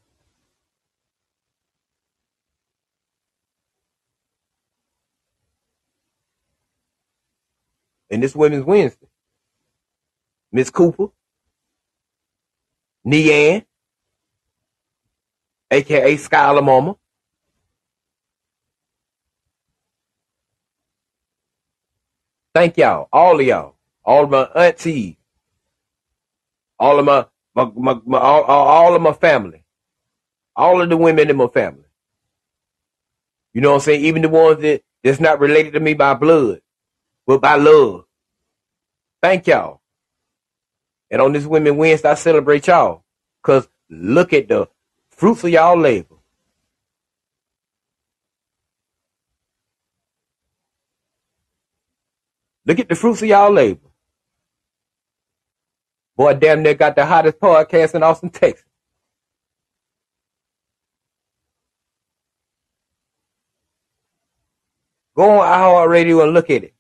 [8.11, 9.09] And this Women's Wednesday.
[10.53, 11.09] Miss Cooper,
[13.07, 13.65] Neanne,
[15.71, 16.97] aka Skylar Mama,
[22.55, 25.17] Thank y'all, all of y'all, all of my aunties,
[26.79, 29.65] all of my, my, my, my all, all of my family,
[30.57, 31.85] all of the women in my family.
[33.55, 34.05] You know what I'm saying?
[34.05, 36.61] Even the ones that that's not related to me by blood,
[37.27, 38.05] but by love.
[39.23, 39.81] Thank y'all.
[41.11, 43.05] And on this Women Wednesday, I celebrate y'all.
[43.43, 44.69] Cause look at the
[45.11, 46.17] fruits of y'all labor.
[52.71, 53.81] Look at the fruits of y'all labor.
[56.17, 58.65] Boy, damn near got the hottest podcast in Austin, Texas.
[65.17, 66.75] Go on iHeartRadio and look at it.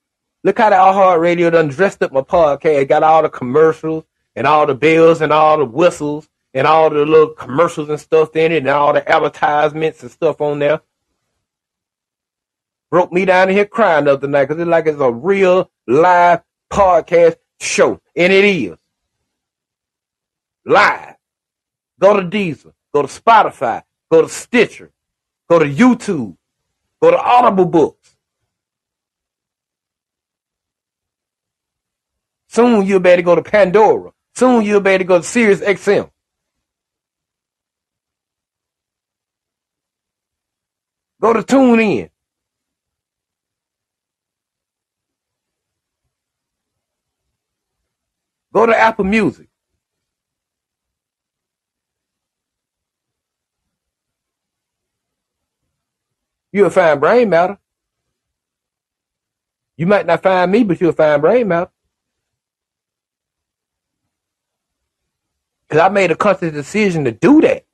[0.44, 2.86] Look how the iHeartRadio done dressed up my podcast.
[2.86, 4.04] Got all the commercials
[4.36, 8.36] and all the bells and all the whistles and all the little commercials and stuff
[8.36, 10.82] in it and all the advertisements and stuff on there
[12.90, 15.70] broke me down in here crying the other night because it's like it's a real
[15.86, 18.00] live podcast show.
[18.16, 18.76] And it is.
[20.64, 21.14] Live.
[21.98, 22.72] Go to Deezer.
[22.92, 23.82] Go to Spotify.
[24.10, 24.90] Go to Stitcher.
[25.48, 26.36] Go to YouTube.
[27.00, 28.16] Go to Audible Books.
[32.48, 34.12] Soon you'll be able to go to Pandora.
[34.34, 36.10] Soon you'll be able to go to Sirius XM.
[41.20, 42.10] Go to TuneIn.
[48.54, 49.48] Go to Apple Music.
[56.52, 57.58] You'll find brain matter.
[59.76, 61.70] You might not find me, but you'll find brain matter.
[65.68, 67.66] Because I made a conscious decision to do that.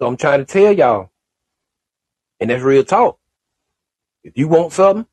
[0.00, 1.11] So I'm trying to tell y'all
[2.42, 3.20] and that's real talk.
[4.24, 5.06] If you want something,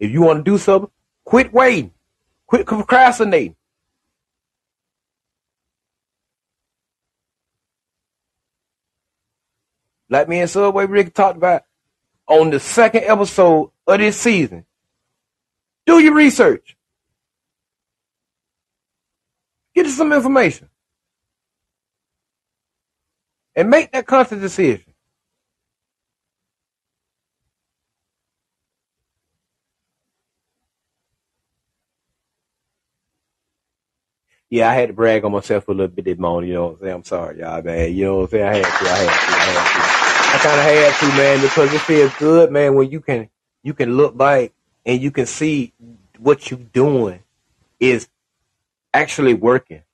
[0.00, 0.90] if you want to do something,
[1.22, 1.92] quit waiting.
[2.46, 3.56] Quit procrastinating.
[10.08, 11.64] Like me and Subway Rick talked about
[12.26, 14.64] on the second episode of this season.
[15.84, 16.74] Do your research.
[19.74, 20.70] Get you some information.
[23.54, 24.91] And make that conscious decision.
[34.52, 36.72] Yeah, I had to brag on myself a little bit this morning, you know what
[36.74, 36.94] I'm saying?
[36.96, 37.94] I'm sorry, y'all, man.
[37.94, 38.44] You know what I'm saying?
[38.44, 40.36] I had to, I had to, I had to.
[40.36, 43.30] I kind of had to, man, because it feels good, man, when you can,
[43.62, 44.52] you can look back
[44.84, 45.72] and you can see
[46.18, 47.20] what you're doing
[47.80, 48.10] is
[48.92, 49.84] actually working.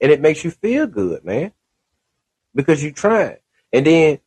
[0.00, 1.52] And it makes you feel good, man,
[2.54, 3.40] because you tried.
[3.74, 4.20] And then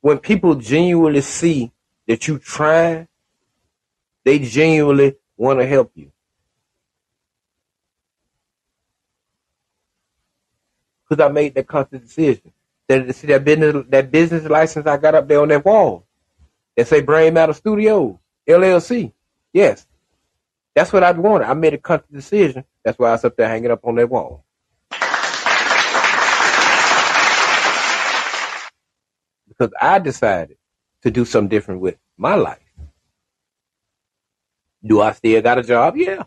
[0.00, 1.72] when people genuinely see
[2.06, 3.07] that you trying
[4.28, 6.12] they genuinely want to help you.
[11.08, 12.52] Because I made that conscious decision.
[12.88, 16.04] That see that business that business license I got up there on that wall.
[16.76, 18.16] That say Brain Matter Studios,
[18.46, 19.12] LLC.
[19.54, 19.86] Yes.
[20.74, 21.46] That's what I wanted.
[21.48, 24.44] I made a conscious decision That's why it's up there hanging up on that wall.
[29.48, 30.58] Because I decided
[31.02, 32.67] to do something different with my life.
[34.84, 35.96] Do I still got a job?
[35.96, 36.24] Yeah.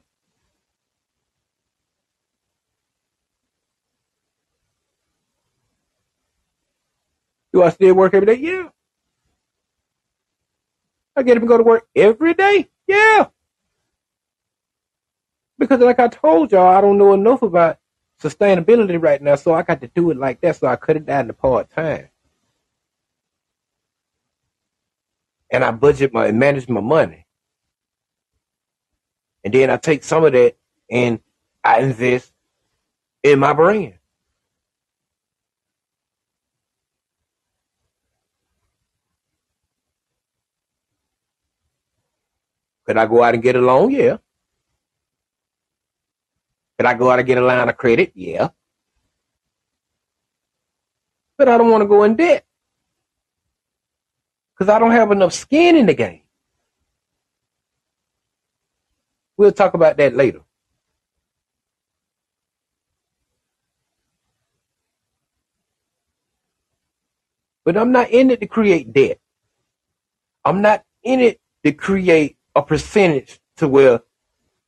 [7.54, 8.36] Do I still work every day?
[8.42, 8.70] Yeah.
[11.16, 12.70] I get up and go to work every day?
[12.88, 13.28] Yeah.
[15.58, 17.78] Because like I told y'all, I don't know enough about
[18.22, 21.06] sustainability right now, so I got to do it like that, so I cut it
[21.06, 22.10] down to part time.
[25.52, 27.26] And I budget my and manage my money.
[29.44, 30.56] And then I take some of that
[30.90, 31.20] and
[31.64, 32.32] I invest
[33.24, 33.96] in my brand.
[42.86, 43.92] Could I go out and get a loan?
[43.92, 44.18] Yeah.
[46.78, 48.12] Could I go out and get a line of credit?
[48.16, 48.50] Yeah.
[51.38, 52.46] But I don't want to go in debt.
[54.54, 56.22] Because I don't have enough skin in the game.
[59.42, 60.42] We'll talk about that later.
[67.66, 69.20] But I'm not in it to create debt.
[70.46, 74.02] I'm not in it to create a percentage to where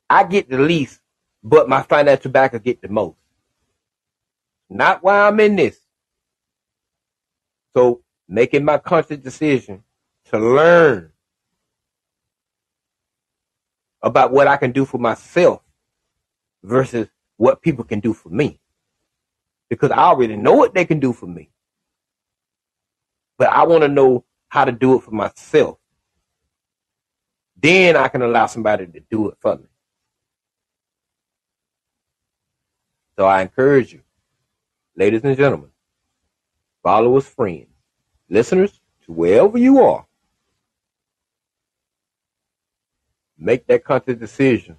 [0.10, 1.02] I get the least,
[1.44, 3.18] but my financial backer get the most.
[4.72, 5.78] Not why I'm in this.
[7.78, 9.84] So making my conscious decision
[10.32, 11.13] to learn
[14.04, 15.62] about what I can do for myself
[16.62, 18.60] versus what people can do for me.
[19.70, 21.50] Because I already know what they can do for me.
[23.38, 25.80] But I want to know how to do it for myself.
[27.60, 29.66] Then I can allow somebody to do it for me.
[33.18, 34.02] So I encourage you,
[34.96, 35.70] ladies and gentlemen,
[36.84, 37.68] followers, friends,
[38.30, 40.06] listeners, to wherever you are,
[43.44, 44.78] make that conscious decision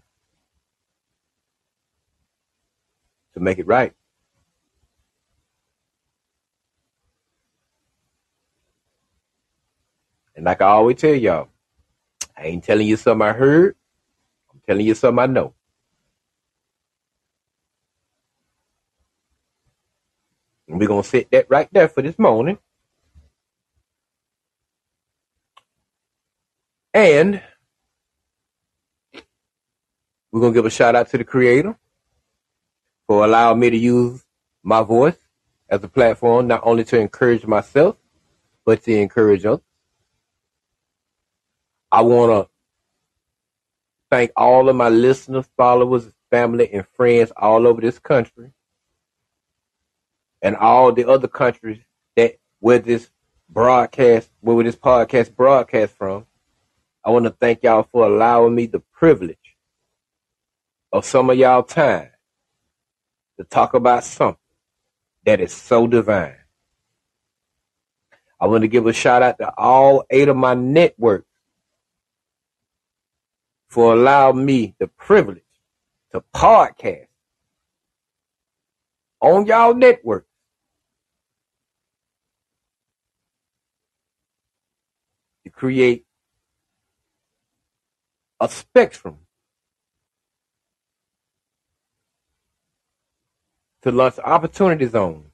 [3.34, 3.92] to make it right.
[10.34, 11.48] And like I always tell y'all,
[12.36, 13.76] I ain't telling you something I heard.
[14.52, 15.54] I'm telling you something I know.
[20.68, 22.58] And we're going to set that right there for this morning.
[26.94, 27.42] And
[30.35, 31.78] we're going to give a shout out to the creator
[33.07, 34.24] for allowing me to use
[34.64, 35.16] my voice
[35.68, 37.97] as a platform, not only to encourage myself,
[38.64, 39.62] but to encourage others.
[41.93, 42.51] I want to
[44.11, 48.51] thank all of my listeners, followers, family, and friends all over this country
[50.43, 51.78] and all the other countries
[52.16, 53.09] that where this
[53.49, 56.26] broadcast, where this podcast broadcast from.
[57.05, 59.43] I want to thank y'all for allowing me the privilege
[60.95, 62.09] of some of y'all time
[63.36, 64.38] to talk about something
[65.24, 66.36] that is so divine.
[68.40, 71.26] I want to give a shout out to all eight of my networks
[73.66, 75.42] for allowing me the privilege
[76.12, 77.09] to podcast
[79.20, 80.28] on y'all network.
[85.42, 86.07] To create
[88.38, 89.23] a spectrum
[93.85, 95.26] to launch opportunity zones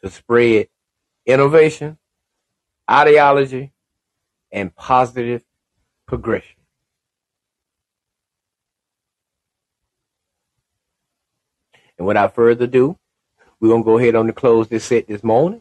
[0.00, 0.68] to spread
[1.26, 1.98] innovation,
[2.88, 3.72] ideology,
[4.52, 5.42] and positive
[6.06, 6.60] progression.
[11.98, 12.96] And without further ado,
[13.58, 15.60] we're going to go ahead on and close this set this morning.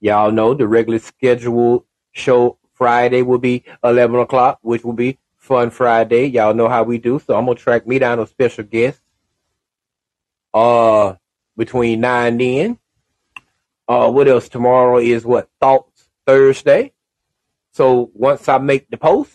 [0.00, 5.68] Y'all know the regular scheduled show Friday will be 11 o'clock, which will be Fun
[5.68, 6.24] Friday.
[6.24, 7.18] Y'all know how we do.
[7.18, 9.01] So I'm going to track me down a special guest
[10.54, 11.14] uh,
[11.56, 12.78] between 9 and 10.
[13.88, 14.48] Uh, what else?
[14.48, 15.48] Tomorrow is what?
[15.60, 16.92] Thoughts Thursday.
[17.72, 19.32] So once I make the post,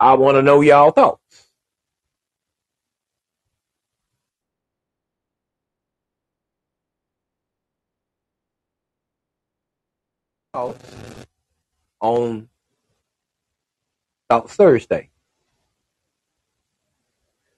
[0.00, 1.22] I want to know y'all thoughts.
[10.52, 10.94] Thoughts
[12.00, 12.48] On
[14.30, 15.10] Thoughts Thursday.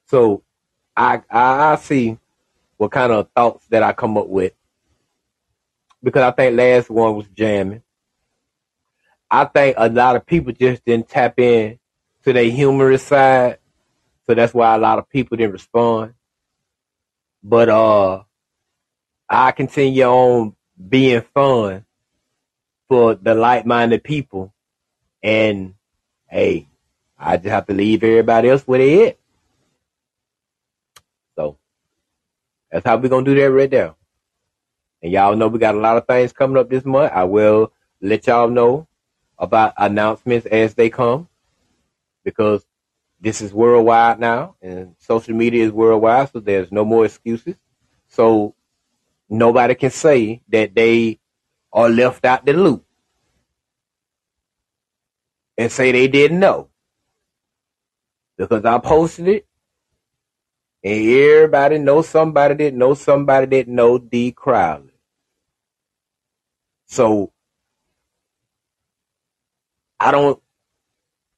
[0.06, 0.42] So
[0.98, 2.18] I, I see
[2.78, 4.54] what kind of thoughts that I come up with
[6.02, 7.82] because I think last one was jamming.
[9.30, 11.78] I think a lot of people just didn't tap in
[12.24, 13.58] to their humorous side,
[14.26, 16.14] So that's why a lot of people didn't respond.
[17.42, 18.24] But uh
[19.28, 20.56] I continue on
[20.88, 21.86] being fun
[22.88, 24.54] for the like minded people.
[25.22, 25.74] And
[26.28, 26.68] hey,
[27.18, 29.17] I just have to leave everybody else where they at.
[32.70, 33.94] That's how we're gonna do that right there.
[35.02, 37.12] And y'all know we got a lot of things coming up this month.
[37.12, 38.88] I will let y'all know
[39.38, 41.28] about announcements as they come
[42.24, 42.66] because
[43.20, 47.56] this is worldwide now and social media is worldwide, so there's no more excuses.
[48.08, 48.54] So
[49.28, 51.18] nobody can say that they
[51.72, 52.84] are left out the loop
[55.56, 56.68] and say they didn't know.
[58.36, 59.47] Because I posted it
[60.88, 64.92] and everybody know somebody that know somebody that know D Crowley.
[66.86, 67.32] So
[70.00, 70.42] I don't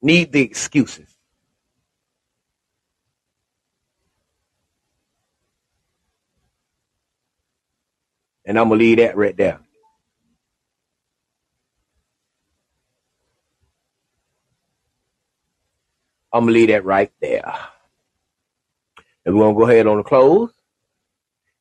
[0.01, 1.15] need the excuses.
[8.45, 9.59] And I'm gonna leave that right there.
[16.33, 17.53] I'm gonna leave that right there.
[19.25, 20.51] And we're gonna go ahead on the close.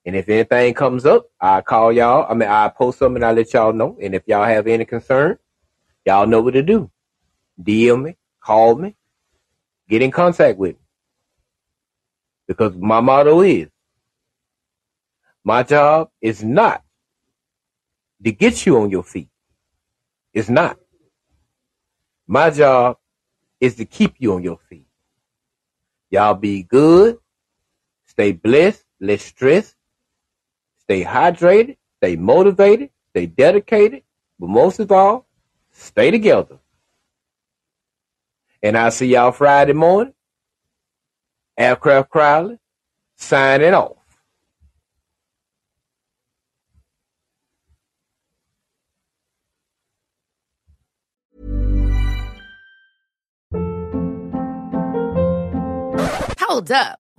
[0.06, 2.26] And if anything comes up, I call y'all.
[2.28, 3.98] I mean, I post something I let y'all know.
[4.00, 5.38] And if y'all have any concern,
[6.06, 6.90] y'all know what to do.
[7.62, 8.96] DM me, call me,
[9.88, 10.82] get in contact with me.
[12.46, 13.68] Because my motto is,
[15.44, 16.82] my job is not
[18.24, 19.28] to get you on your feet.
[20.32, 20.78] It's not.
[22.26, 22.96] My job
[23.60, 24.86] is to keep you on your feet.
[26.10, 27.18] Y'all be good,
[28.20, 29.74] stay blessed, less stress,
[30.80, 34.02] stay hydrated, stay motivated, stay dedicated,
[34.38, 35.26] but most of all,
[35.70, 36.58] stay together.
[38.62, 40.12] And I'll see y'all Friday morning.
[41.56, 42.58] Aircraft Crowley,
[43.16, 43.96] signing off.
[56.38, 57.00] Hold up.